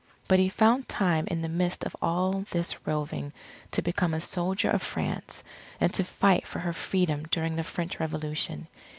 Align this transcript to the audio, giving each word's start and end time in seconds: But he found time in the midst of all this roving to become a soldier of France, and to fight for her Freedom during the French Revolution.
But 0.27 0.39
he 0.39 0.49
found 0.49 0.89
time 0.89 1.27
in 1.27 1.43
the 1.43 1.47
midst 1.47 1.83
of 1.83 1.95
all 2.01 2.43
this 2.49 2.87
roving 2.87 3.33
to 3.69 3.83
become 3.83 4.15
a 4.15 4.19
soldier 4.19 4.71
of 4.71 4.81
France, 4.81 5.43
and 5.79 5.93
to 5.93 6.03
fight 6.03 6.47
for 6.47 6.57
her 6.57 6.73
Freedom 6.73 7.25
during 7.29 7.55
the 7.55 7.63
French 7.63 7.99
Revolution. 7.99 8.67